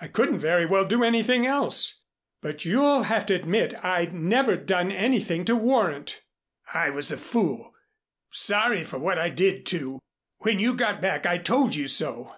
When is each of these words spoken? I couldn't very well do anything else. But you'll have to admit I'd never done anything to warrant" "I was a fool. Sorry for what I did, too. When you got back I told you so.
I 0.00 0.08
couldn't 0.08 0.40
very 0.40 0.66
well 0.66 0.84
do 0.84 1.04
anything 1.04 1.46
else. 1.46 2.02
But 2.40 2.64
you'll 2.64 3.04
have 3.04 3.24
to 3.26 3.34
admit 3.34 3.74
I'd 3.84 4.12
never 4.12 4.56
done 4.56 4.90
anything 4.90 5.44
to 5.44 5.54
warrant" 5.54 6.20
"I 6.74 6.90
was 6.90 7.12
a 7.12 7.16
fool. 7.16 7.72
Sorry 8.32 8.82
for 8.82 8.98
what 8.98 9.20
I 9.20 9.30
did, 9.30 9.64
too. 9.64 10.00
When 10.38 10.58
you 10.58 10.74
got 10.74 11.00
back 11.00 11.26
I 11.26 11.38
told 11.38 11.76
you 11.76 11.86
so. 11.86 12.34